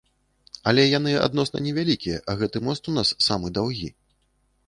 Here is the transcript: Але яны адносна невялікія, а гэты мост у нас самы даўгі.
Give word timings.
Але 0.69 0.85
яны 0.99 1.11
адносна 1.25 1.61
невялікія, 1.67 2.17
а 2.33 2.35
гэты 2.41 2.57
мост 2.69 2.83
у 2.93 2.97
нас 2.97 3.13
самы 3.29 3.47
даўгі. 3.59 3.89